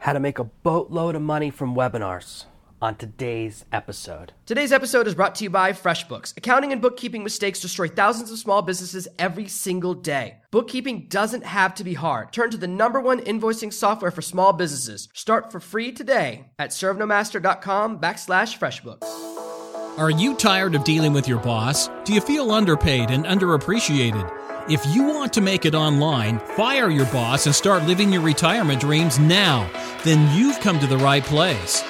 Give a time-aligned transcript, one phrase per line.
[0.00, 2.44] how to make a boatload of money from webinars
[2.82, 4.32] on today's episode.
[4.46, 6.36] Today's episode is brought to you by FreshBooks.
[6.36, 10.38] Accounting and bookkeeping mistakes destroy thousands of small businesses every single day.
[10.50, 12.32] Bookkeeping doesn't have to be hard.
[12.32, 15.08] Turn to the number one invoicing software for small businesses.
[15.12, 19.98] Start for free today at servenomaster.com backslash FreshBooks.
[19.98, 21.90] Are you tired of dealing with your boss?
[22.04, 24.39] Do you feel underpaid and underappreciated?
[24.68, 28.80] If you want to make it online, fire your boss and start living your retirement
[28.80, 29.68] dreams now,
[30.04, 31.82] then you've come to the right place.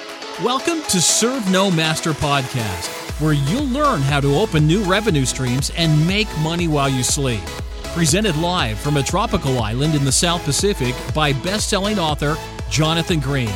[0.42, 2.88] Welcome to Serve No Master Podcast,
[3.20, 7.42] where you'll learn how to open new revenue streams and make money while you sleep.
[7.92, 12.36] Presented live from a tropical island in the South Pacific by best selling author
[12.70, 13.52] Jonathan Green.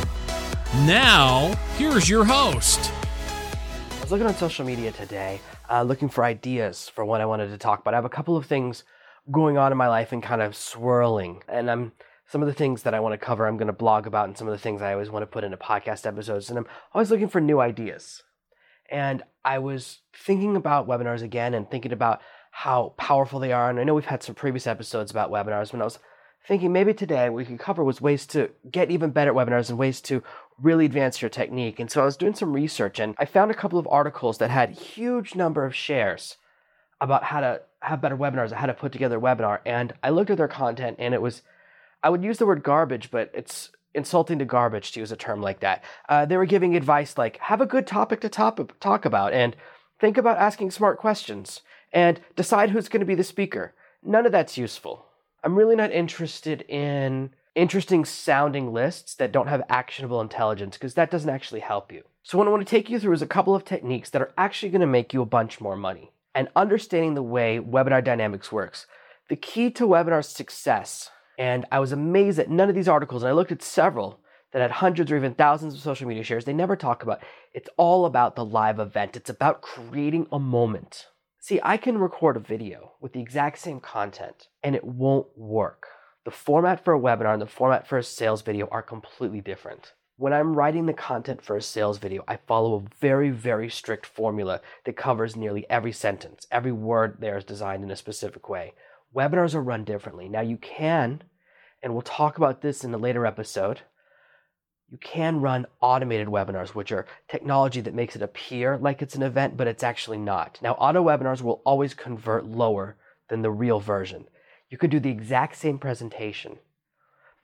[0.87, 2.91] Now, here's your host.
[3.93, 5.41] I was looking on social media today,
[5.71, 7.95] uh, looking for ideas for what I wanted to talk about.
[7.95, 8.83] I have a couple of things
[9.31, 11.43] going on in my life and kind of swirling.
[11.49, 11.93] And I'm
[12.27, 14.37] some of the things that I want to cover, I'm going to blog about, and
[14.37, 16.49] some of the things I always want to put into podcast episodes.
[16.49, 18.23] And I'm always looking for new ideas.
[18.91, 23.69] And I was thinking about webinars again and thinking about how powerful they are.
[23.69, 25.99] And I know we've had some previous episodes about webinars, but I was
[26.47, 29.79] thinking maybe today we could cover was ways to get even better at webinars and
[29.79, 30.23] ways to
[30.61, 31.81] really advance your technique.
[31.81, 34.51] And so I was doing some research and I found a couple of articles that
[34.51, 36.37] had huge number of shares
[37.05, 39.61] about how to have better webinars, how to put together a webinar.
[39.67, 41.43] And I looked at their content and it was,
[42.03, 45.43] I would use the word garbage, but it's insulting to garbage to use a term
[45.43, 45.85] like that.
[46.09, 49.55] Uh, they were giving advice like, have a good topic to top, talk about and
[50.01, 51.61] think about asking smart questions
[51.93, 53.75] and decide who's going to be the speaker.
[54.03, 55.05] None of that's useful.
[55.45, 61.11] I'm really not interested in interesting sounding lists that don't have actionable intelligence because that
[61.11, 62.03] doesn't actually help you.
[62.23, 64.33] So, what I want to take you through is a couple of techniques that are
[64.39, 68.51] actually going to make you a bunch more money and understanding the way webinar dynamics
[68.51, 68.87] works.
[69.29, 73.31] The key to webinar success, and I was amazed that none of these articles, and
[73.31, 74.21] I looked at several
[74.55, 77.21] that had hundreds or even thousands of social media shares, they never talk about.
[77.53, 79.17] It's all about the live event.
[79.17, 81.07] It's about creating a moment.
[81.41, 85.89] See, I can record a video with the exact same content and it won't work.
[86.25, 89.93] The format for a webinar and the format for a sales video are completely different.
[90.17, 94.07] When I'm writing the content for a sales video, I follow a very, very strict
[94.07, 96.47] formula that covers nearly every sentence.
[96.53, 98.75] Every word there is designed in a specific way.
[99.13, 100.29] Webinars are run differently.
[100.29, 101.25] Now, you can,
[101.83, 103.81] and we'll talk about this in a later episode,
[104.89, 109.23] you can run automated webinars, which are technology that makes it appear like it's an
[109.25, 110.61] event, but it's actually not.
[110.63, 112.97] Now, auto webinars will always convert lower
[113.29, 114.27] than the real version.
[114.71, 116.59] You could do the exact same presentation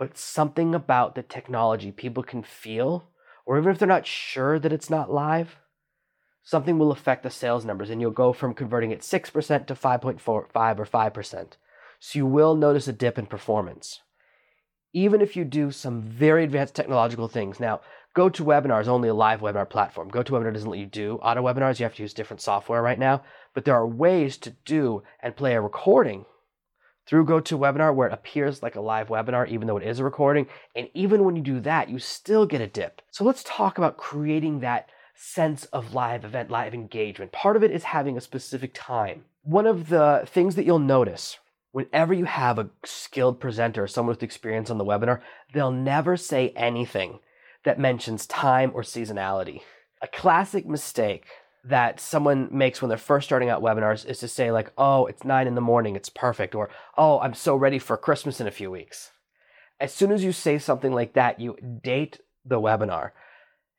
[0.00, 3.10] but something about the technology people can feel,
[3.44, 5.58] or even if they're not sure that it's not live,
[6.42, 10.78] something will affect the sales numbers and you'll go from converting at 6% to 5.45
[10.78, 11.46] or 5%.
[11.98, 14.00] So you will notice a dip in performance.
[14.94, 17.60] Even if you do some very advanced technological things.
[17.60, 17.82] Now,
[18.16, 20.10] GoToWebinar is only a live webinar platform.
[20.10, 21.78] GoToWebinar doesn't let you do auto webinars.
[21.78, 23.22] You have to use different software right now.
[23.52, 26.24] But there are ways to do and play a recording
[27.06, 30.46] through GoToWebinar where it appears like a live webinar, even though it is a recording.
[30.76, 33.02] And even when you do that, you still get a dip.
[33.10, 37.32] So let's talk about creating that sense of live event, live engagement.
[37.32, 39.24] Part of it is having a specific time.
[39.42, 41.38] One of the things that you'll notice
[41.72, 45.20] whenever you have a skilled presenter, someone with experience on the webinar,
[45.52, 47.20] they'll never say anything
[47.64, 49.60] that mentions time or seasonality.
[50.02, 51.26] A classic mistake
[51.64, 55.24] that someone makes when they're first starting out webinars is to say like oh it's
[55.24, 58.52] nine in the morning it's perfect or oh i'm so ready for christmas in a
[58.52, 59.10] few weeks.
[59.78, 63.10] As soon as you say something like that you date the webinar.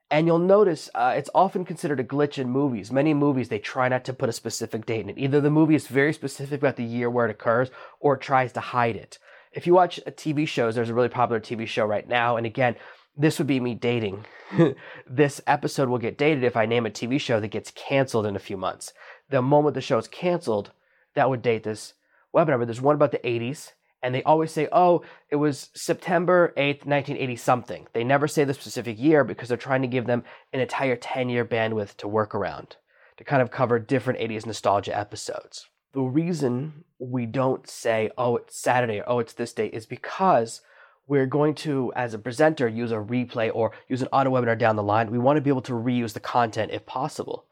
[0.09, 2.91] And you'll notice uh, it's often considered a glitch in movies.
[2.91, 5.17] Many movies they try not to put a specific date in it.
[5.17, 7.71] Either the movie is very specific about the year where it occurs
[8.01, 9.19] or it tries to hide it.
[9.53, 12.75] If you watch tv shows there's a really popular tv show right now and again
[13.15, 14.25] this would be me dating.
[15.07, 18.35] this episode will get dated if I name a TV show that gets canceled in
[18.35, 18.93] a few months.
[19.29, 20.71] The moment the show is canceled,
[21.15, 21.93] that would date this
[22.35, 22.59] webinar.
[22.59, 26.85] But there's one about the 80s, and they always say, oh, it was September 8th,
[26.85, 27.87] 1980 something.
[27.93, 30.23] They never say the specific year because they're trying to give them
[30.53, 32.77] an entire 10 year bandwidth to work around
[33.17, 35.67] to kind of cover different 80s nostalgia episodes.
[35.93, 40.61] The reason we don't say, oh, it's Saturday or oh, it's this day is because
[41.07, 44.75] we're going to, as a presenter, use a replay or use an auto webinar down
[44.75, 45.11] the line.
[45.11, 47.45] We want to be able to reuse the content if possible.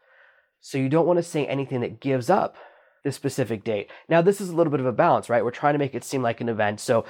[0.60, 2.56] So you don't want to say anything that gives up
[3.02, 3.90] this specific date.
[4.08, 5.44] Now, this is a little bit of a balance, right?
[5.44, 6.80] We're trying to make it seem like an event.
[6.80, 7.04] So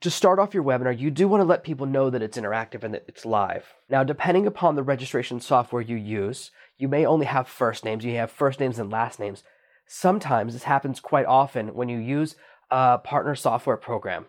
[0.00, 2.82] to start off your webinar, you do want to let people know that it's interactive
[2.82, 3.74] and that it's live.
[3.88, 8.04] Now, depending upon the registration software you use, you may only have first names.
[8.04, 9.42] You have first names and last names.
[9.86, 12.36] Sometimes this happens quite often when you use
[12.70, 14.26] a partner software program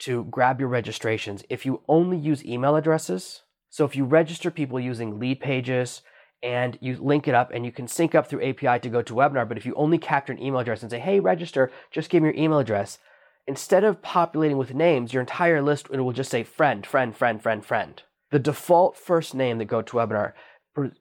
[0.00, 3.42] to grab your registrations if you only use email addresses.
[3.70, 6.00] So if you register people using Leadpages
[6.42, 9.56] and you link it up and you can sync up through API to GoToWebinar, but
[9.56, 12.38] if you only capture an email address and say, hey, register, just give me your
[12.38, 12.98] email address,
[13.46, 17.42] instead of populating with names, your entire list it will just say friend, friend, friend,
[17.42, 18.02] friend, friend.
[18.30, 20.32] The default first name that GoToWebinar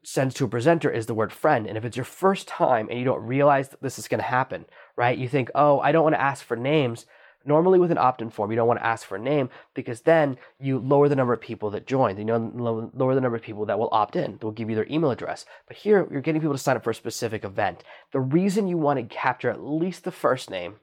[0.04, 1.66] sends to a presenter is the word friend.
[1.66, 4.26] And if it's your first time and you don't realize that this is going to
[4.26, 4.66] happen,
[4.96, 5.18] right?
[5.18, 7.06] You think, oh, I don't want to ask for names.
[7.46, 10.38] Normally, with an opt-in form, you don't want to ask for a name because then
[10.60, 12.18] you lower the number of people that join.
[12.18, 14.34] You know, lower the number of people that will opt in.
[14.34, 15.46] That will give you their email address.
[15.68, 17.84] But here, you're getting people to sign up for a specific event.
[18.12, 20.76] The reason you want to capture at least the first name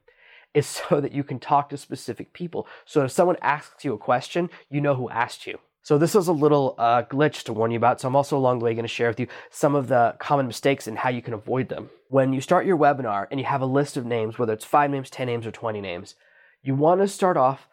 [0.53, 2.67] is so that you can talk to specific people.
[2.85, 5.59] So if someone asks you a question, you know who asked you.
[5.83, 8.01] So this is a little uh, glitch to warn you about.
[8.01, 10.47] So I'm also along the way going to share with you some of the common
[10.47, 11.89] mistakes and how you can avoid them.
[12.09, 14.91] When you start your webinar and you have a list of names, whether it's five
[14.91, 16.17] names, 10 names, or 20 names,
[16.63, 17.67] you want to start off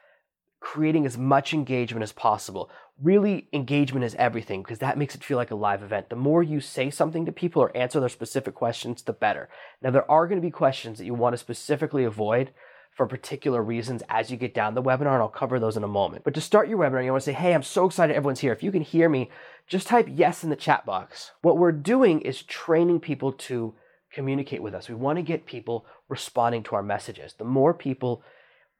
[0.59, 2.69] creating as much engagement as possible.
[3.01, 6.09] Really, engagement is everything because that makes it feel like a live event.
[6.09, 9.49] The more you say something to people or answer their specific questions, the better.
[9.81, 12.51] Now, there are going to be questions that you want to specifically avoid
[12.91, 15.87] for particular reasons as you get down the webinar, and I'll cover those in a
[15.87, 16.23] moment.
[16.23, 18.51] But to start your webinar, you want to say, Hey, I'm so excited everyone's here.
[18.51, 19.29] If you can hear me,
[19.67, 21.31] just type yes in the chat box.
[21.43, 23.75] What we're doing is training people to
[24.11, 24.89] communicate with us.
[24.89, 27.35] We want to get people responding to our messages.
[27.37, 28.23] The more people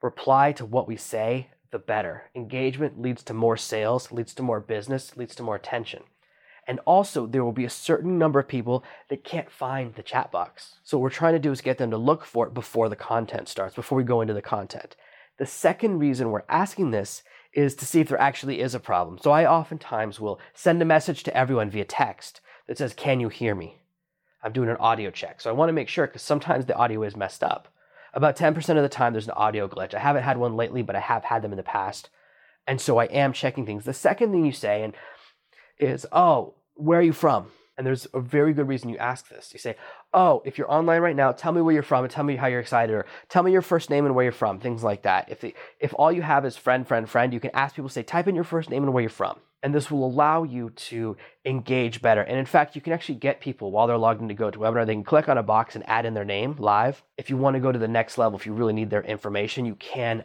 [0.02, 2.24] reply to what we say, the better.
[2.34, 6.02] Engagement leads to more sales, leads to more business, leads to more attention.
[6.66, 10.30] And also, there will be a certain number of people that can't find the chat
[10.30, 10.76] box.
[10.82, 12.96] So, what we're trying to do is get them to look for it before the
[12.96, 14.94] content starts, before we go into the content.
[15.38, 17.22] The second reason we're asking this
[17.54, 19.18] is to see if there actually is a problem.
[19.18, 23.30] So, I oftentimes will send a message to everyone via text that says, Can you
[23.30, 23.80] hear me?
[24.42, 25.40] I'm doing an audio check.
[25.40, 27.68] So, I want to make sure because sometimes the audio is messed up.
[28.14, 29.94] About 10% of the time, there's an audio glitch.
[29.94, 32.10] I haven't had one lately, but I have had them in the past.
[32.66, 33.84] And so I am checking things.
[33.84, 34.94] The second thing you say and
[35.78, 37.50] is, oh, where are you from?
[37.78, 39.50] And there's a very good reason you ask this.
[39.52, 39.76] You say,
[40.12, 42.48] oh, if you're online right now, tell me where you're from and tell me how
[42.48, 45.30] you're excited, or tell me your first name and where you're from, things like that.
[45.30, 47.92] If, the, if all you have is friend, friend, friend, you can ask people, to
[47.92, 49.38] say, type in your first name and where you're from.
[49.62, 52.22] And this will allow you to engage better.
[52.22, 54.94] And in fact, you can actually get people while they're logged in to GoToWebinar, they
[54.94, 57.04] can click on a box and add in their name live.
[57.16, 59.66] If you want to go to the next level, if you really need their information,
[59.66, 60.24] you can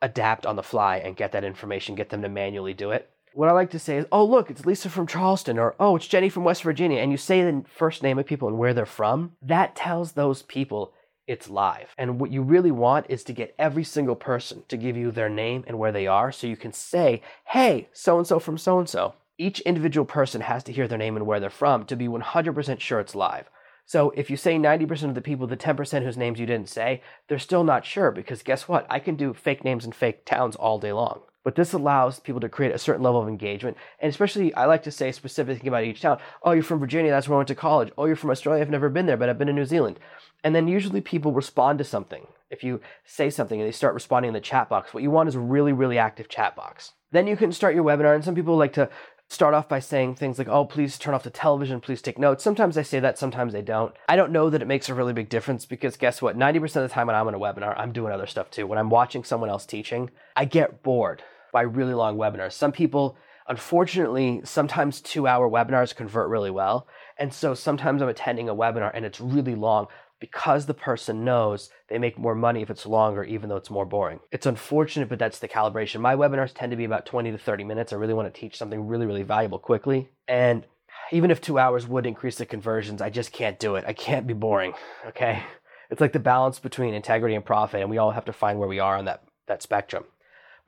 [0.00, 3.10] adapt on the fly and get that information, get them to manually do it.
[3.38, 6.08] What I like to say is, oh, look, it's Lisa from Charleston, or oh, it's
[6.08, 8.84] Jenny from West Virginia, and you say the first name of people and where they're
[8.84, 10.92] from, that tells those people
[11.28, 11.94] it's live.
[11.96, 15.28] And what you really want is to get every single person to give you their
[15.28, 18.80] name and where they are so you can say, hey, so and so from so
[18.80, 19.14] and so.
[19.38, 22.80] Each individual person has to hear their name and where they're from to be 100%
[22.80, 23.48] sure it's live.
[23.86, 27.04] So if you say 90% of the people, the 10% whose names you didn't say,
[27.28, 28.84] they're still not sure because guess what?
[28.90, 31.20] I can do fake names and fake towns all day long.
[31.48, 33.78] But this allows people to create a certain level of engagement.
[34.00, 36.18] And especially, I like to say specific thing about each town.
[36.42, 37.90] Oh, you're from Virginia, that's where I went to college.
[37.96, 39.98] Oh, you're from Australia, I've never been there, but I've been to New Zealand.
[40.44, 42.26] And then usually people respond to something.
[42.50, 45.30] If you say something and they start responding in the chat box, what you want
[45.30, 46.92] is a really, really active chat box.
[47.12, 48.90] Then you can start your webinar, and some people like to
[49.30, 52.44] start off by saying things like, oh, please turn off the television, please take notes.
[52.44, 53.94] Sometimes I say that, sometimes I don't.
[54.06, 56.36] I don't know that it makes a really big difference because guess what?
[56.36, 58.66] 90% of the time when I'm on a webinar, I'm doing other stuff too.
[58.66, 61.22] When I'm watching someone else teaching, I get bored
[61.52, 62.52] by really long webinars.
[62.52, 63.16] Some people,
[63.48, 66.86] unfortunately, sometimes two hour webinars convert really well.
[67.18, 69.88] And so sometimes I'm attending a webinar and it's really long
[70.20, 73.86] because the person knows they make more money if it's longer, even though it's more
[73.86, 74.20] boring.
[74.32, 76.00] It's unfortunate, but that's the calibration.
[76.00, 77.92] My webinars tend to be about 20 to 30 minutes.
[77.92, 80.10] I really want to teach something really, really valuable quickly.
[80.26, 80.66] And
[81.12, 83.84] even if two hours would increase the conversions, I just can't do it.
[83.86, 84.74] I can't be boring.
[85.06, 85.42] Okay.
[85.90, 88.68] It's like the balance between integrity and profit, and we all have to find where
[88.68, 90.04] we are on that, that spectrum.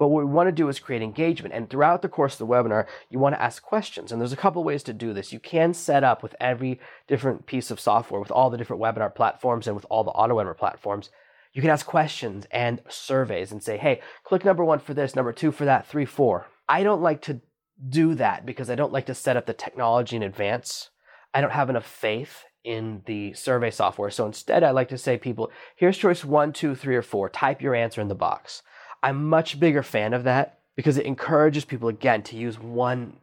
[0.01, 1.55] But what we want to do is create engagement.
[1.55, 4.11] And throughout the course of the webinar, you want to ask questions.
[4.11, 5.31] And there's a couple ways to do this.
[5.31, 9.15] You can set up with every different piece of software, with all the different webinar
[9.15, 11.11] platforms and with all the auto webinar platforms.
[11.53, 15.35] You can ask questions and surveys and say, hey, click number one for this, number
[15.35, 16.47] two for that, three, four.
[16.67, 17.43] I don't like to
[17.87, 20.89] do that because I don't like to set up the technology in advance.
[21.35, 24.09] I don't have enough faith in the survey software.
[24.09, 27.29] So instead, I like to say, people, here's choice one, two, three, or four.
[27.29, 28.63] Type your answer in the box.
[29.03, 33.15] I'm much bigger fan of that because it encourages people again to use one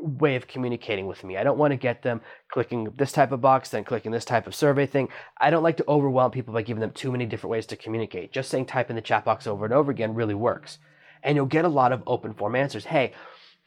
[0.00, 1.36] way of communicating with me.
[1.36, 4.46] I don't want to get them clicking this type of box, then clicking this type
[4.46, 5.08] of survey thing.
[5.38, 8.32] I don't like to overwhelm people by giving them too many different ways to communicate.
[8.32, 10.78] Just saying type in the chat box over and over again really works.
[11.22, 12.84] And you'll get a lot of open form answers.
[12.84, 13.12] Hey,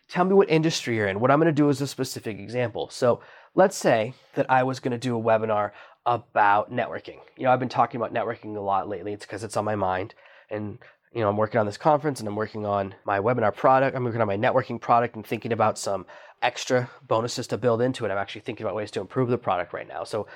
[0.08, 1.20] tell me what industry you're in.
[1.20, 2.90] What I'm going to do is a specific example.
[2.90, 3.22] So
[3.56, 5.72] let's say that I was going to do a webinar
[6.06, 7.20] about networking.
[7.38, 9.14] You know, I've been talking about networking a lot lately.
[9.14, 10.14] It's because it's on my mind.
[10.50, 10.80] And
[11.14, 13.96] you know, I'm working on this conference and I'm working on my webinar product.
[13.96, 16.06] I'm working on my networking product and thinking about some
[16.42, 18.12] extra bonuses to build into it.
[18.12, 20.04] I'm actually thinking about ways to improve the product right now.
[20.04, 20.28] So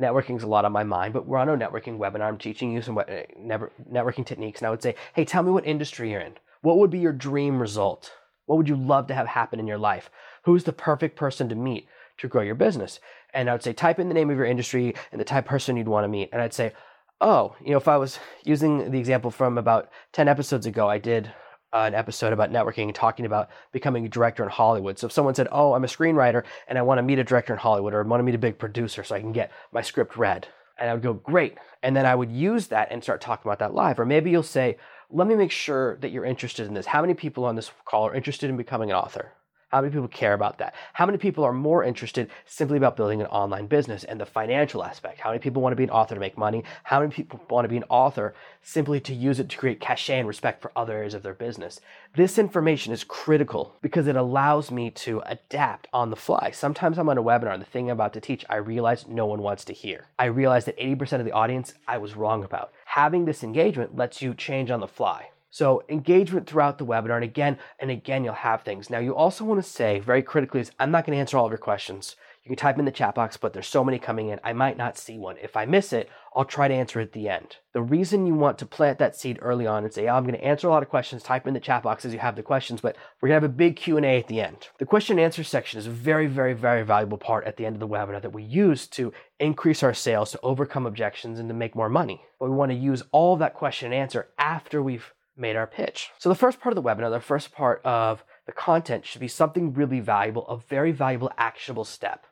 [0.00, 2.22] networking is a lot on my mind, but we're on a networking webinar.
[2.22, 4.60] I'm teaching you some eh, networking techniques.
[4.60, 6.34] And I would say, hey, tell me what industry you're in.
[6.62, 8.12] What would be your dream result?
[8.46, 10.10] What would you love to have happen in your life?
[10.44, 11.86] Who's the perfect person to meet
[12.18, 12.98] to grow your business?
[13.32, 15.48] And I would say, type in the name of your industry and the type of
[15.48, 16.30] person you'd want to meet.
[16.32, 16.72] And I'd say,
[17.20, 20.98] oh, you know, if I was using the example from about 10 episodes ago, I
[20.98, 21.32] did
[21.72, 24.98] an episode about networking and talking about becoming a director in Hollywood.
[24.98, 27.52] So if someone said, oh, I'm a screenwriter and I want to meet a director
[27.52, 29.82] in Hollywood or I want to meet a big producer so I can get my
[29.82, 30.48] script read.
[30.78, 31.56] And I would go, great.
[31.82, 33.98] And then I would use that and start talking about that live.
[33.98, 34.76] Or maybe you'll say,
[35.10, 36.86] let me make sure that you're interested in this.
[36.86, 39.32] How many people on this call are interested in becoming an author?
[39.70, 40.76] How many people care about that?
[40.92, 44.84] How many people are more interested simply about building an online business and the financial
[44.84, 45.18] aspect?
[45.18, 46.62] How many people want to be an author to make money?
[46.84, 48.32] How many people want to be an author
[48.62, 51.80] simply to use it to create cachet and respect for other areas of their business?
[52.14, 56.52] This information is critical because it allows me to adapt on the fly.
[56.52, 59.26] Sometimes I'm on a webinar and the thing I'm about to teach, I realize no
[59.26, 60.06] one wants to hear.
[60.16, 62.72] I realize that 80% of the audience I was wrong about.
[62.84, 65.30] Having this engagement lets you change on the fly.
[65.56, 68.90] So engagement throughout the webinar, and again and again, you'll have things.
[68.90, 71.46] Now, you also want to say very critically is I'm not going to answer all
[71.46, 72.14] of your questions.
[72.44, 74.76] You can type in the chat box, but there's so many coming in, I might
[74.76, 75.38] not see one.
[75.42, 77.56] If I miss it, I'll try to answer it at the end.
[77.72, 80.44] The reason you want to plant that seed early on and say, I'm going to
[80.44, 82.82] answer a lot of questions, type in the chat box as you have the questions,
[82.82, 84.68] but we're going to have a big Q&A at the end.
[84.78, 87.76] The question and answer section is a very, very, very valuable part at the end
[87.76, 89.10] of the webinar that we use to
[89.40, 92.20] increase our sales, to overcome objections, and to make more money.
[92.38, 96.10] But we want to use all that question and answer after we've made our pitch.
[96.18, 99.28] So the first part of the webinar, the first part of the content should be
[99.28, 102.26] something really valuable, a very valuable actionable step.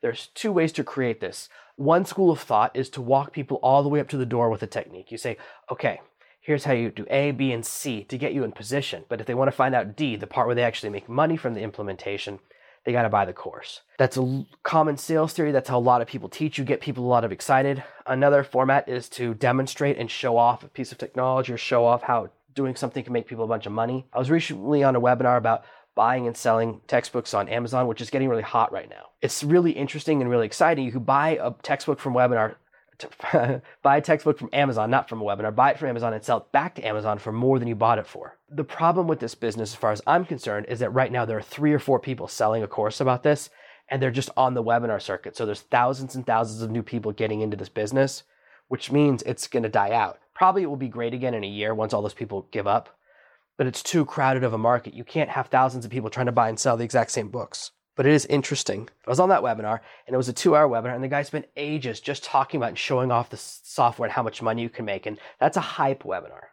[0.00, 1.48] There's two ways to create this.
[1.76, 4.50] One school of thought is to walk people all the way up to the door
[4.50, 5.10] with a technique.
[5.10, 5.38] You say,
[5.70, 6.00] okay,
[6.40, 9.04] here's how you do A, B, and C to get you in position.
[9.08, 11.36] But if they want to find out D, the part where they actually make money
[11.36, 12.38] from the implementation,
[12.84, 13.80] they got to buy the course.
[13.98, 15.52] That's a common sales theory.
[15.52, 16.58] That's how a lot of people teach.
[16.58, 17.82] You get people a lot of excited.
[18.06, 22.02] Another format is to demonstrate and show off a piece of technology or show off
[22.02, 24.06] how doing something can make people a bunch of money.
[24.12, 25.64] I was recently on a webinar about
[25.94, 29.10] buying and selling textbooks on Amazon, which is getting really hot right now.
[29.22, 30.84] It's really interesting and really exciting.
[30.84, 32.56] You can buy a textbook from webinar
[33.82, 36.38] buy a textbook from Amazon, not from a webinar, buy it from Amazon and sell
[36.38, 38.36] it back to Amazon for more than you bought it for.
[38.50, 41.38] The problem with this business, as far as I'm concerned, is that right now there
[41.38, 43.50] are three or four people selling a course about this,
[43.88, 45.36] and they're just on the webinar circuit.
[45.36, 48.22] So there's thousands and thousands of new people getting into this business,
[48.68, 50.18] which means it's going to die out.
[50.34, 52.96] Probably it will be great again in a year once all those people give up,
[53.56, 54.94] but it's too crowded of a market.
[54.94, 57.70] You can't have thousands of people trying to buy and sell the exact same books
[57.96, 58.88] but it is interesting.
[59.06, 61.22] I was on that webinar and it was a two hour webinar, and the guy
[61.22, 64.68] spent ages just talking about and showing off the software and how much money you
[64.68, 65.06] can make.
[65.06, 66.46] And that's a hype webinar.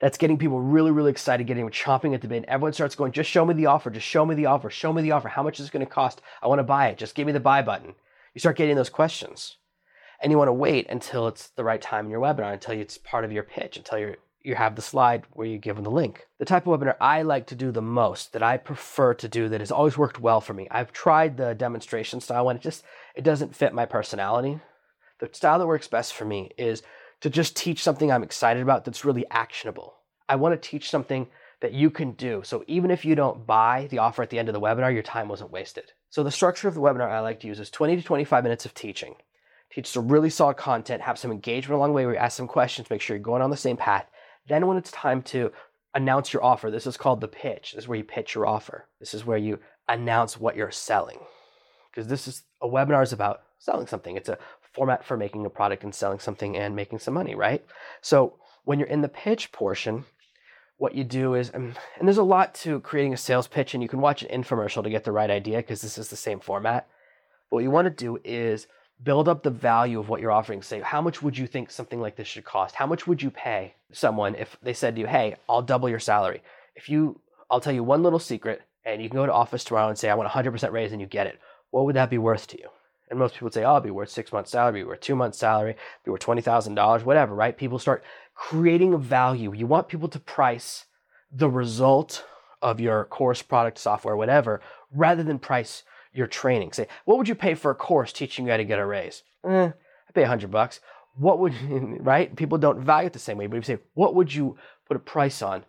[0.00, 2.38] That's getting people really, really excited, getting them chomping at the bit.
[2.38, 4.92] And everyone starts going, just show me the offer, just show me the offer, show
[4.92, 5.28] me the offer.
[5.28, 6.20] How much is it going to cost?
[6.42, 6.98] I want to buy it.
[6.98, 7.94] Just give me the buy button.
[8.34, 9.56] You start getting those questions.
[10.20, 12.98] And you want to wait until it's the right time in your webinar, until it's
[12.98, 15.90] part of your pitch, until you're you have the slide where you give them the
[15.90, 16.26] link.
[16.38, 19.48] The type of webinar I like to do the most, that I prefer to do,
[19.48, 20.68] that has always worked well for me.
[20.70, 22.84] I've tried the demonstration style one, it just
[23.16, 24.60] it doesn't fit my personality.
[25.18, 26.82] The style that works best for me is
[27.22, 29.94] to just teach something I'm excited about that's really actionable.
[30.28, 31.26] I want to teach something
[31.60, 32.42] that you can do.
[32.44, 35.02] So even if you don't buy the offer at the end of the webinar, your
[35.02, 35.92] time wasn't wasted.
[36.10, 38.66] So the structure of the webinar I like to use is 20 to 25 minutes
[38.66, 39.14] of teaching.
[39.72, 42.46] Teach some really solid content, have some engagement along the way where you ask some
[42.46, 44.06] questions, make sure you're going on the same path,
[44.48, 45.52] then, when it's time to
[45.94, 47.72] announce your offer, this is called the pitch.
[47.72, 48.86] This is where you pitch your offer.
[49.00, 49.58] This is where you
[49.88, 51.18] announce what you're selling.
[51.90, 54.16] Because this is a webinar is about selling something.
[54.16, 54.38] It's a
[54.72, 57.64] format for making a product and selling something and making some money, right?
[58.00, 58.34] So
[58.64, 60.04] when you're in the pitch portion,
[60.76, 63.82] what you do is, um, and there's a lot to creating a sales pitch, and
[63.82, 66.40] you can watch an infomercial to get the right idea because this is the same
[66.40, 66.88] format.
[67.48, 68.66] But what you want to do is
[69.02, 70.62] build up the value of what you're offering.
[70.62, 72.74] Say, how much would you think something like this should cost?
[72.74, 76.00] How much would you pay someone if they said to you, hey, I'll double your
[76.00, 76.42] salary?
[76.76, 77.20] If you,
[77.50, 80.10] I'll tell you one little secret, and you can go to office tomorrow and say,
[80.10, 81.38] I want 100% raise, and you get it.
[81.70, 82.68] What would that be worth to you?
[83.10, 85.16] And most people would say, oh, it'd be worth six months' salary, be worth two
[85.16, 87.56] months' salary, be worth $20,000, whatever, right?
[87.56, 88.02] People start
[88.34, 89.52] creating a value.
[89.54, 90.86] You want people to price
[91.30, 92.24] the result
[92.62, 94.60] of your course, product, software, whatever,
[94.92, 95.82] rather than price
[96.14, 96.72] your training.
[96.72, 99.22] Say, what would you pay for a course teaching you how to get a raise?
[99.44, 99.70] Eh,
[100.08, 100.80] I pay a hundred bucks.
[101.16, 101.54] What would
[102.00, 102.34] right?
[102.34, 103.46] People don't value it the same way.
[103.46, 104.56] But if you say, what would you
[104.86, 105.64] put a price on?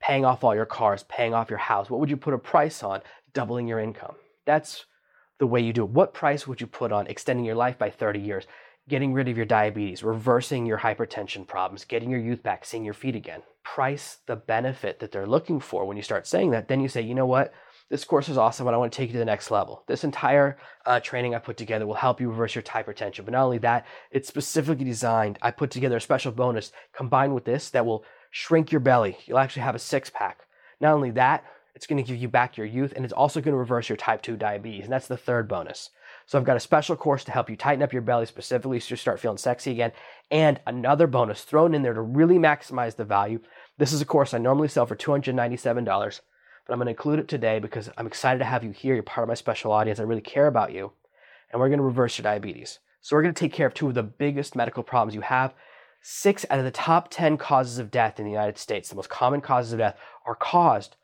[0.00, 1.88] Paying off all your cars, paying off your house.
[1.88, 3.00] What would you put a price on?
[3.32, 4.16] Doubling your income.
[4.44, 4.84] That's
[5.38, 5.90] the way you do it.
[5.90, 8.46] What price would you put on extending your life by 30 years?
[8.88, 12.94] getting rid of your diabetes, reversing your hypertension problems, getting your youth back, seeing your
[12.94, 13.42] feet again.
[13.62, 16.68] Price the benefit that they're looking for when you start saying that.
[16.68, 17.52] Then you say, you know what?
[17.94, 19.84] This course is awesome, and I want to take you to the next level.
[19.86, 23.24] This entire uh, training I put together will help you reverse your hypertension.
[23.24, 25.38] But not only that, it's specifically designed.
[25.42, 29.18] I put together a special bonus combined with this that will shrink your belly.
[29.26, 30.48] You'll actually have a six pack.
[30.80, 31.44] Not only that,
[31.76, 33.96] it's going to give you back your youth, and it's also going to reverse your
[33.96, 34.82] type 2 diabetes.
[34.82, 35.90] And that's the third bonus.
[36.26, 38.90] So I've got a special course to help you tighten up your belly specifically so
[38.90, 39.92] you start feeling sexy again.
[40.32, 43.38] And another bonus thrown in there to really maximize the value.
[43.78, 46.20] This is a course I normally sell for $297,
[46.66, 48.94] but I'm going to include it today because I'm excited to have you here.
[48.94, 50.00] You're part of my special audience.
[50.00, 50.92] I really care about you.
[51.50, 52.78] And we're going to reverse your diabetes.
[53.00, 55.54] So we're going to take care of two of the biggest medical problems you have.
[56.00, 59.10] Six out of the top 10 causes of death in the United States, the most
[59.10, 60.96] common causes of death, are caused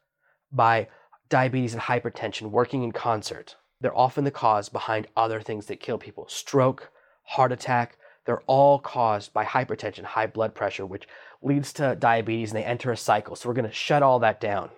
[0.50, 0.88] by
[1.28, 3.56] diabetes and hypertension working in concert.
[3.80, 6.90] They're often the cause behind other things that kill people stroke,
[7.22, 7.96] heart attack.
[8.26, 11.08] They're all caused by hypertension, high blood pressure, which
[11.42, 13.36] leads to diabetes and they enter a cycle.
[13.36, 14.70] So we're going to shut all that down.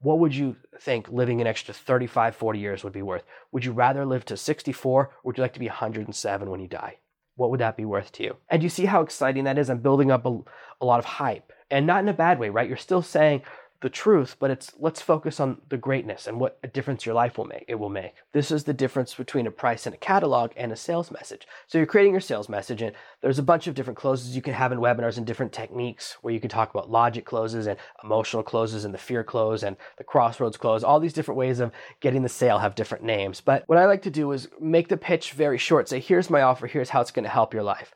[0.00, 3.24] What would you think living an extra 35, 40 years would be worth?
[3.52, 6.68] Would you rather live to 64 or would you like to be 107 when you
[6.68, 6.98] die?
[7.36, 8.36] What would that be worth to you?
[8.48, 9.70] And you see how exciting that is?
[9.70, 10.38] I'm building up a,
[10.80, 12.68] a lot of hype and not in a bad way, right?
[12.68, 13.42] You're still saying,
[13.80, 17.36] the truth, but it's let's focus on the greatness and what a difference your life
[17.36, 17.64] will make.
[17.68, 18.14] It will make.
[18.32, 21.46] This is the difference between a price and a catalog and a sales message.
[21.66, 24.54] So you're creating your sales message, and there's a bunch of different closes you can
[24.54, 28.42] have in webinars and different techniques where you can talk about logic closes and emotional
[28.42, 30.82] closes and the fear close and the crossroads close.
[30.82, 33.40] All these different ways of getting the sale have different names.
[33.40, 35.88] But what I like to do is make the pitch very short.
[35.88, 36.66] Say, here's my offer.
[36.66, 37.94] Here's how it's going to help your life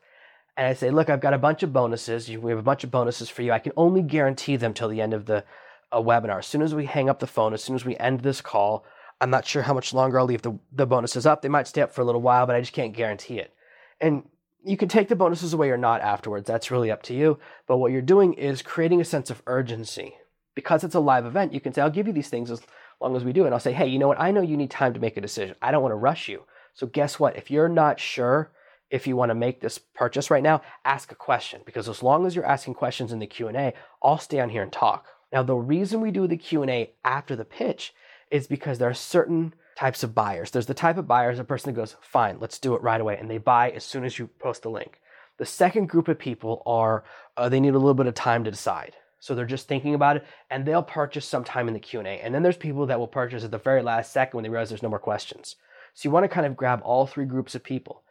[0.57, 2.29] and I say, look, I've got a bunch of bonuses.
[2.29, 3.51] We have a bunch of bonuses for you.
[3.51, 5.43] I can only guarantee them till the end of the
[5.91, 6.39] a webinar.
[6.39, 8.85] As soon as we hang up the phone, as soon as we end this call,
[9.19, 11.41] I'm not sure how much longer I'll leave the, the bonuses up.
[11.41, 13.53] They might stay up for a little while, but I just can't guarantee it.
[13.99, 14.23] And
[14.63, 16.47] you can take the bonuses away or not afterwards.
[16.47, 17.39] That's really up to you.
[17.67, 20.15] But what you're doing is creating a sense of urgency.
[20.55, 22.61] Because it's a live event, you can say, I'll give you these things as
[22.99, 23.45] long as we do.
[23.45, 24.19] And I'll say, hey, you know what?
[24.19, 25.55] I know you need time to make a decision.
[25.61, 26.43] I don't want to rush you.
[26.73, 27.37] So guess what?
[27.37, 28.51] If you're not sure
[28.89, 32.25] if you want to make this purchase right now, ask a question because as long
[32.25, 35.07] as you're asking questions in the Q&A, I'll stay on here and talk.
[35.31, 37.93] Now, the reason we do the Q&A after the pitch
[38.29, 40.51] is because there are certain types of buyers.
[40.51, 43.17] There's the type of buyers, a person that goes, fine, let's do it right away.
[43.17, 44.99] And they buy as soon as you post the link.
[45.37, 47.03] The second group of people are,
[47.37, 48.95] uh, they need a little bit of time to decide.
[49.19, 52.03] So they're just thinking about it and they'll purchase sometime in the Q&A.
[52.03, 54.69] And then there's people that will purchase at the very last second when they realize
[54.69, 55.55] there's no more questions.
[55.93, 58.03] So you want to kind of grab all three groups of people.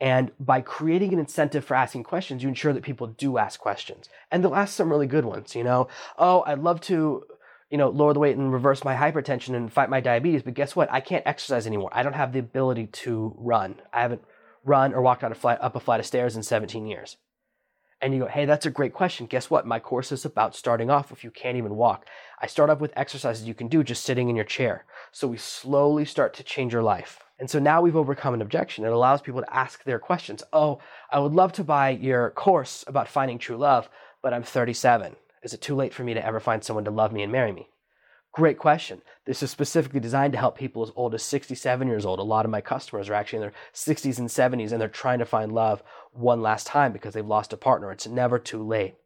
[0.00, 4.08] And by creating an incentive for asking questions, you ensure that people do ask questions.
[4.30, 7.24] And they'll ask some really good ones, you know, oh, I'd love to,
[7.70, 10.76] you know, lower the weight and reverse my hypertension and fight my diabetes, but guess
[10.76, 10.92] what?
[10.92, 11.90] I can't exercise anymore.
[11.92, 13.76] I don't have the ability to run.
[13.92, 14.22] I haven't
[14.64, 17.16] run or walked a flight, up a flight of stairs in 17 years.
[18.02, 19.24] And you go, hey, that's a great question.
[19.26, 19.66] Guess what?
[19.66, 22.04] My course is about starting off if you can't even walk.
[22.40, 24.84] I start off with exercises you can do just sitting in your chair.
[25.12, 27.25] So we slowly start to change your life.
[27.38, 28.84] And so now we've overcome an objection.
[28.84, 30.42] It allows people to ask their questions.
[30.52, 30.78] Oh,
[31.10, 33.88] I would love to buy your course about finding true love,
[34.22, 35.16] but I'm 37.
[35.42, 37.52] Is it too late for me to ever find someone to love me and marry
[37.52, 37.68] me?
[38.32, 39.00] Great question.
[39.24, 42.18] This is specifically designed to help people as old as 67 years old.
[42.18, 45.20] A lot of my customers are actually in their 60s and 70s and they're trying
[45.20, 47.90] to find love one last time because they've lost a partner.
[47.90, 48.96] It's never too late.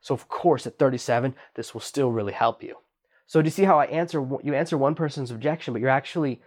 [0.00, 2.76] So of course at 37, this will still really help you.
[3.26, 6.42] So do you see how I answer you answer one person's objection, but you're actually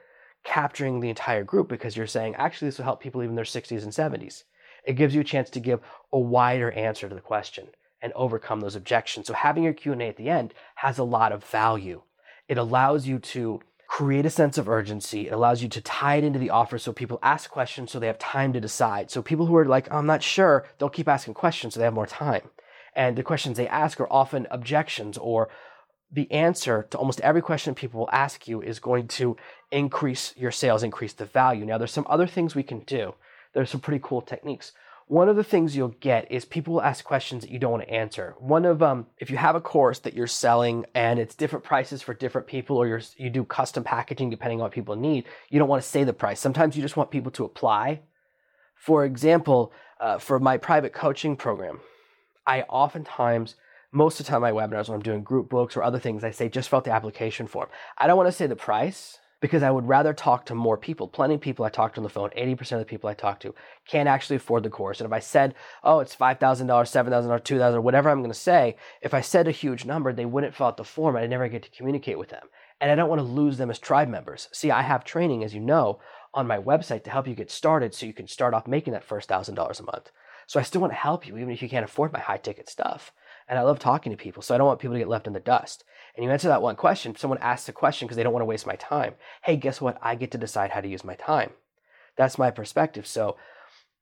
[0.45, 3.43] capturing the entire group because you're saying, actually, this will help people even in their
[3.43, 4.43] 60s and 70s.
[4.85, 5.81] It gives you a chance to give
[6.13, 7.67] a wider answer to the question
[8.01, 9.27] and overcome those objections.
[9.27, 12.03] So having your Q&A at the end has a lot of value.
[12.47, 15.27] It allows you to create a sense of urgency.
[15.27, 18.07] It allows you to tie it into the offer so people ask questions so they
[18.07, 19.09] have time to decide.
[19.09, 21.93] So people who are like, I'm not sure, they'll keep asking questions so they have
[21.93, 22.49] more time.
[22.95, 25.49] And the questions they ask are often objections or
[26.15, 29.35] the answer to almost every question people will ask you is going to
[29.71, 31.65] increase your sales, increase the value.
[31.65, 33.13] Now, there's some other things we can do.
[33.53, 34.71] There's some pretty cool techniques.
[35.07, 37.83] One of the things you'll get is people will ask questions that you don't want
[37.83, 38.33] to answer.
[38.39, 42.01] One of um, if you have a course that you're selling and it's different prices
[42.01, 45.69] for different people, or you do custom packaging depending on what people need, you don't
[45.69, 46.39] want to say the price.
[46.39, 48.01] Sometimes you just want people to apply.
[48.73, 51.81] For example, uh, for my private coaching program,
[52.47, 53.55] I oftentimes
[53.95, 56.31] most of the time my webinars when I'm doing group books or other things, I
[56.31, 57.69] say just fill out the application form.
[57.97, 61.07] I don't want to say the price because I would rather talk to more people.
[61.07, 63.39] Plenty of people I talk to on the phone, 80% of the people I talk
[63.41, 63.55] to
[63.87, 64.99] can't actually afford the course.
[64.99, 66.67] And if I said, oh, it's $5,000, $7,000,
[67.09, 70.67] $2,000, whatever I'm going to say, if I said a huge number, they wouldn't fill
[70.67, 72.47] out the form and I never get to communicate with them.
[72.81, 74.49] And I don't want to lose them as tribe members.
[74.51, 75.99] See, I have training, as you know,
[76.33, 79.05] on my website to help you get started so you can start off making that
[79.05, 80.11] first thousand dollars a month.
[80.47, 82.69] So I still want to help you, even if you can't afford my high ticket
[82.69, 83.11] stuff.
[83.47, 85.33] And I love talking to people, so I don't want people to get left in
[85.33, 85.83] the dust.
[86.15, 88.47] And you answer that one question, someone asks a question because they don't want to
[88.47, 89.15] waste my time.
[89.43, 89.97] Hey, guess what?
[90.01, 91.51] I get to decide how to use my time.
[92.15, 93.05] That's my perspective.
[93.05, 93.35] So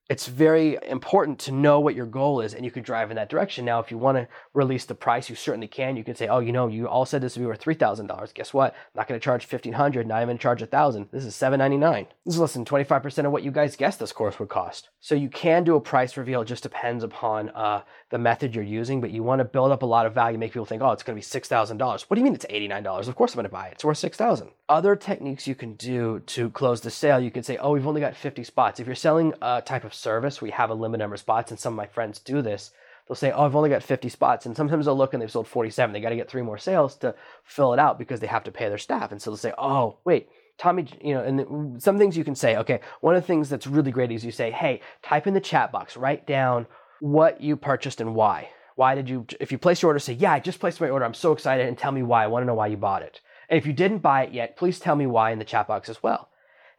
[0.09, 3.29] it's very important to know what your goal is and you can drive in that
[3.29, 3.63] direction.
[3.63, 5.95] Now, if you want to release the price, you certainly can.
[5.95, 8.33] You can say, oh, you know, you all said this would be worth $3,000.
[8.33, 8.73] Guess what?
[8.73, 9.73] I'm not going to charge $1,500,
[10.05, 12.07] not even going to charge 1000 This is $799.
[12.25, 14.89] This is less than 25% of what you guys guessed this course would cost.
[14.99, 16.41] So you can do a price reveal.
[16.41, 19.81] It just depends upon uh, the method you're using, but you want to build up
[19.81, 21.79] a lot of value, make people think, oh, it's going to be $6,000.
[22.03, 23.07] What do you mean it's $89?
[23.07, 23.73] Of course I'm going to buy it.
[23.73, 27.57] It's worth 6000 Other techniques you can do to close the sale, you can say,
[27.57, 28.79] oh, we've only got 50 spots.
[28.79, 31.59] If you're selling a type of service we have a limited number of spots, and
[31.59, 32.69] some of my friends do this,
[33.07, 35.47] they'll say, "Oh, I've only got 50 spots," and sometimes they'll look and they've sold
[35.47, 35.91] 47.
[35.91, 38.51] They got to get three more sales to fill it out because they have to
[38.51, 42.15] pay their staff, and so they'll say, "Oh, wait." Tommy, you know, and some things
[42.15, 44.81] you can say, okay, one of the things that's really great is you say, hey,
[45.01, 46.67] type in the chat box, write down
[47.03, 48.49] what you purchased and why.
[48.75, 51.03] Why did you, if you place your order, say, yeah, I just placed my order.
[51.03, 52.23] I'm so excited and tell me why.
[52.23, 53.19] I want to know why you bought it.
[53.49, 55.89] And if you didn't buy it yet, please tell me why in the chat box
[55.89, 56.29] as well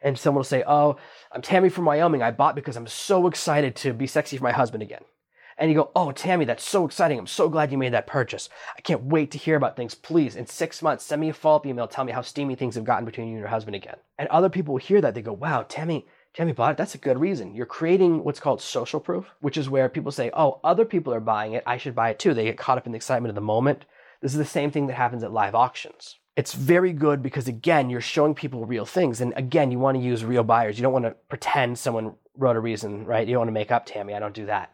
[0.01, 0.97] and someone will say, Oh,
[1.31, 2.21] I'm Tammy from Wyoming.
[2.21, 5.03] I bought because I'm so excited to be sexy for my husband again.
[5.57, 7.17] And you go, Oh, Tammy, that's so exciting.
[7.17, 8.49] I'm so glad you made that purchase.
[8.77, 9.95] I can't wait to hear about things.
[9.95, 11.87] Please, in six months, send me a follow up email.
[11.87, 13.97] Tell me how steamy things have gotten between you and your husband again.
[14.17, 15.15] And other people will hear that.
[15.15, 16.77] They go, Wow, Tammy, Tammy bought it.
[16.77, 17.55] That's a good reason.
[17.55, 21.19] You're creating what's called social proof, which is where people say, Oh, other people are
[21.21, 21.63] buying it.
[21.65, 22.33] I should buy it too.
[22.33, 23.85] They get caught up in the excitement of the moment.
[24.21, 27.89] This is the same thing that happens at live auctions it's very good because again
[27.89, 30.93] you're showing people real things and again you want to use real buyers you don't
[30.93, 34.13] want to pretend someone wrote a reason right you don't want to make up tammy
[34.13, 34.73] i don't do that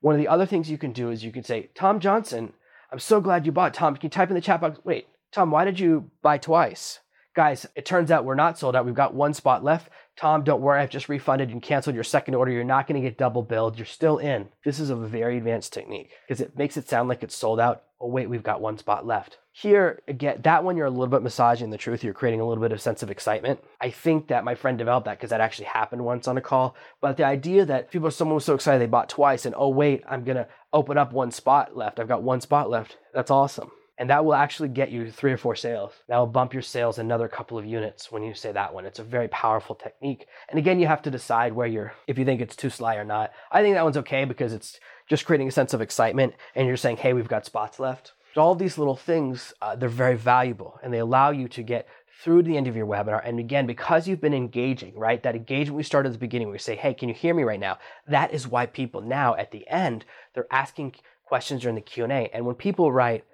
[0.00, 2.52] one of the other things you can do is you can say tom johnson
[2.90, 5.50] i'm so glad you bought tom can you type in the chat box wait tom
[5.50, 7.00] why did you buy twice
[7.34, 10.60] guys it turns out we're not sold out we've got one spot left tom don't
[10.60, 13.42] worry i've just refunded and canceled your second order you're not going to get double
[13.42, 17.08] billed you're still in this is a very advanced technique because it makes it sound
[17.08, 20.78] like it's sold out oh wait we've got one spot left here, again, that one
[20.78, 22.02] you're a little bit massaging the truth.
[22.02, 23.60] You're creating a little bit of sense of excitement.
[23.82, 26.74] I think that my friend developed that because that actually happened once on a call.
[27.02, 30.02] But the idea that people, someone was so excited they bought twice, and oh wait,
[30.08, 32.00] I'm gonna open up one spot left.
[32.00, 32.96] I've got one spot left.
[33.12, 33.70] That's awesome.
[33.98, 35.92] And that will actually get you three or four sales.
[36.08, 38.86] That will bump your sales another couple of units when you say that one.
[38.86, 40.26] It's a very powerful technique.
[40.48, 43.04] And again, you have to decide where you're, if you think it's too sly or
[43.04, 43.32] not.
[43.50, 46.76] I think that one's okay because it's just creating a sense of excitement and you're
[46.76, 50.92] saying, hey, we've got spots left all these little things, uh, they're very valuable and
[50.92, 51.86] they allow you to get
[52.22, 53.20] through to the end of your webinar.
[53.26, 55.22] And again, because you've been engaging, right?
[55.22, 57.60] That engagement we started at the beginning, we say, hey, can you hear me right
[57.60, 57.78] now?
[58.06, 62.30] That is why people now at the end, they're asking questions during the Q&A.
[62.32, 63.24] And when people write,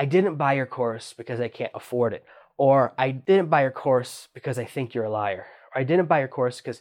[0.00, 2.24] I didn't buy your course because I can't afford it,
[2.56, 6.08] or I didn't buy your course because I think you're a liar, or I didn't
[6.08, 6.80] buy your course because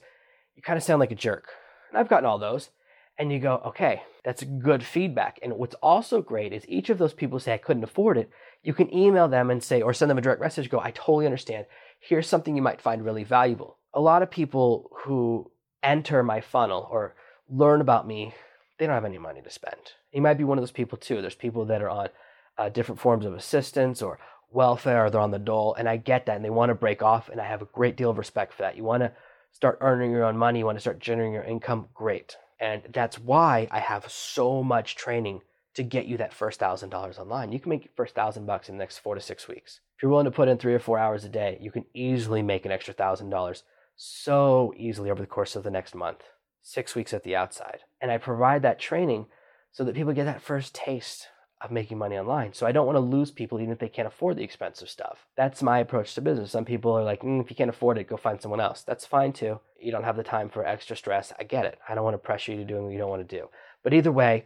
[0.55, 1.49] you kind of sound like a jerk.
[1.89, 2.69] And I've gotten all those
[3.17, 5.37] and you go, okay, that's good feedback.
[5.43, 8.29] And what's also great is each of those people say, I couldn't afford it.
[8.63, 11.25] You can email them and say, or send them a direct message, go, I totally
[11.25, 11.65] understand.
[11.99, 13.79] Here's something you might find really valuable.
[13.93, 15.51] A lot of people who
[15.83, 17.15] enter my funnel or
[17.49, 18.33] learn about me,
[18.77, 19.81] they don't have any money to spend.
[20.13, 21.19] You might be one of those people too.
[21.19, 22.07] There's people that are on
[22.59, 24.19] uh, different forms of assistance or
[24.51, 27.01] welfare or they're on the dole, and I get that, and they want to break
[27.01, 28.75] off, and I have a great deal of respect for that.
[28.75, 29.13] You want to
[29.51, 32.35] start earning your own money, you want to start generating your income, great.
[32.59, 35.41] And that's why I have so much training
[35.75, 37.53] to get you that first thousand dollars online.
[37.53, 39.79] You can make your first thousand bucks in the next four to six weeks.
[39.95, 42.41] If you're willing to put in three or four hours a day, you can easily
[42.41, 43.63] make an extra thousand dollars
[43.95, 46.23] so easily over the course of the next month,
[46.61, 47.79] six weeks at the outside.
[48.01, 49.27] And I provide that training
[49.71, 51.27] so that people get that first taste
[51.61, 52.53] of making money online.
[52.53, 55.25] So I don't want to lose people even if they can't afford the expensive stuff.
[55.35, 56.51] That's my approach to business.
[56.51, 58.81] Some people are like, mm, if you can't afford it, go find someone else.
[58.81, 59.59] That's fine too.
[59.79, 61.33] You don't have the time for extra stress.
[61.37, 61.77] I get it.
[61.87, 63.49] I don't want to pressure you to do what you don't want to do.
[63.83, 64.45] But either way,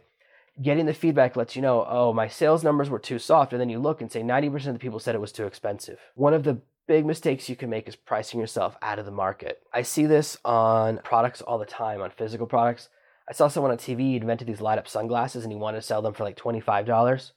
[0.60, 3.52] getting the feedback lets you know, oh, my sales numbers were too soft.
[3.52, 5.98] And then you look and say 90% of the people said it was too expensive.
[6.14, 9.62] One of the big mistakes you can make is pricing yourself out of the market.
[9.72, 12.88] I see this on products all the time, on physical products.
[13.28, 15.86] I saw someone on TV he invented these light up sunglasses and he wanted to
[15.86, 17.32] sell them for like $25.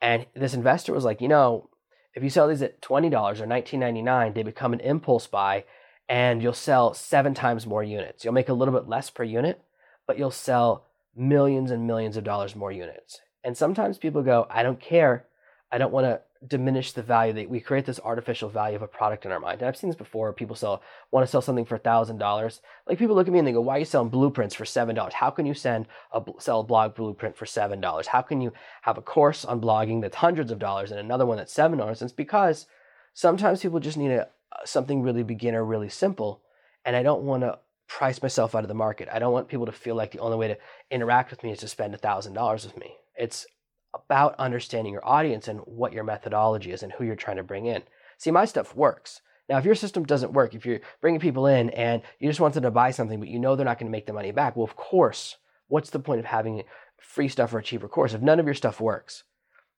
[0.00, 1.68] And this investor was like, you know,
[2.14, 5.64] if you sell these at $20 or $19.99, they become an impulse buy
[6.08, 8.24] and you'll sell seven times more units.
[8.24, 9.62] You'll make a little bit less per unit,
[10.06, 13.20] but you'll sell millions and millions of dollars more units.
[13.44, 15.26] And sometimes people go, I don't care.
[15.72, 18.88] I don't want to diminish the value that we create this artificial value of a
[18.88, 19.60] product in our mind.
[19.60, 20.32] And I've seen this before.
[20.32, 22.60] People sell want to sell something for thousand dollars.
[22.86, 24.94] Like people look at me and they go, "Why are you selling blueprints for seven
[24.94, 25.14] dollars?
[25.14, 28.08] How can you send a sell a blog blueprint for seven dollars?
[28.08, 28.52] How can you
[28.82, 32.00] have a course on blogging that's hundreds of dollars and another one that's seven dollars?"
[32.00, 32.66] And it's because
[33.12, 36.42] sometimes people just need a uh, something really beginner, really simple,
[36.84, 39.08] And I don't want to price myself out of the market.
[39.12, 40.58] I don't want people to feel like the only way to
[40.90, 42.96] interact with me is to spend a $1,000 with me.
[43.16, 43.46] It's
[43.94, 47.66] about understanding your audience and what your methodology is and who you're trying to bring
[47.66, 47.82] in.
[48.18, 49.20] See, my stuff works.
[49.48, 52.54] Now, if your system doesn't work, if you're bringing people in and you just want
[52.54, 54.54] them to buy something, but you know they're not going to make the money back,
[54.54, 56.62] well, of course, what's the point of having
[57.00, 58.14] free stuff or a cheaper course?
[58.14, 59.24] If none of your stuff works,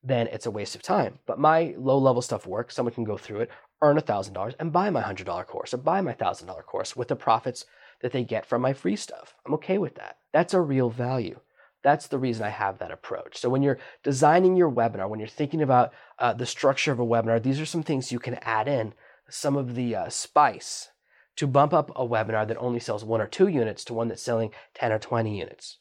[0.03, 1.21] then it's a waste of time.
[1.27, 2.75] But my low level stuff works.
[2.75, 6.13] Someone can go through it, earn $1,000, and buy my $100 course or buy my
[6.13, 7.65] $1,000 course with the profits
[8.03, 9.37] that they get from my free stuff.
[9.47, 10.19] I'm okay with that.
[10.33, 11.41] That's a real value.
[11.83, 13.39] That's the reason I have that approach.
[13.39, 17.07] So when you're designing your webinar, when you're thinking about uh, the structure of a
[17.07, 18.95] webinar, these are some things you can add in
[19.29, 20.91] some of the uh, spice
[21.37, 24.23] to bump up a webinar that only sells one or two units to one that's
[24.23, 25.79] selling 10 or 20 units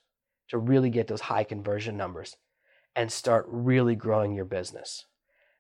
[0.49, 2.37] to really get those high conversion numbers
[2.95, 5.05] and start really growing your business.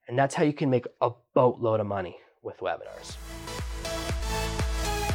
[0.07, 3.15] And that's how you can make a boatload of money with webinars.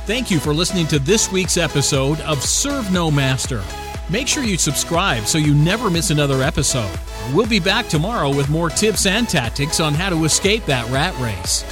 [0.07, 3.63] Thank you for listening to this week's episode of Serve No Master.
[4.09, 6.99] Make sure you subscribe so you never miss another episode.
[7.35, 11.19] We'll be back tomorrow with more tips and tactics on how to escape that rat
[11.19, 11.63] race.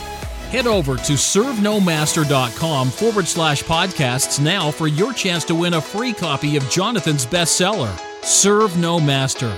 [0.50, 6.12] Head over to servenomaster.com forward slash podcasts now for your chance to win a free
[6.12, 7.92] copy of Jonathan's bestseller,
[8.24, 9.56] Serve No Master.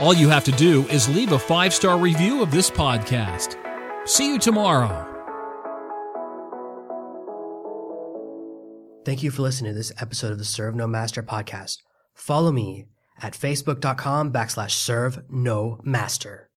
[0.00, 3.56] All you have to do is leave a five star review of this podcast.
[4.08, 5.04] See you tomorrow.
[9.04, 11.85] Thank you for listening to this episode of the Serve No Master podcast.
[12.16, 12.86] Follow me
[13.22, 16.48] at facebook.com backslash serve no master.